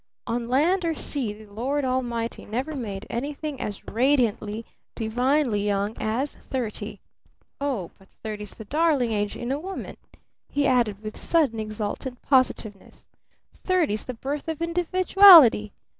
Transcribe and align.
On 0.25 0.47
land 0.49 0.83
or 0.83 0.95
sea 0.95 1.31
the 1.31 1.45
Lord 1.53 1.85
Almighty 1.85 2.43
never 2.43 2.73
made 2.73 3.05
anything 3.07 3.61
as 3.61 3.85
radiantly, 3.87 4.65
divinely 4.95 5.63
young 5.63 5.95
as 5.99 6.33
thirty! 6.33 7.01
Oh, 7.59 7.91
but 7.99 8.07
thirty's 8.09 8.55
the 8.55 8.65
darling 8.65 9.11
age 9.11 9.35
in 9.35 9.51
a 9.51 9.59
woman!" 9.59 9.97
he 10.49 10.65
added 10.65 11.03
with 11.03 11.19
sudden 11.19 11.59
exultant 11.59 12.19
positiveness. 12.23 13.07
"Thirty's 13.53 14.05
the 14.05 14.15
birth 14.15 14.47
of 14.47 14.59
individuality! 14.59 15.71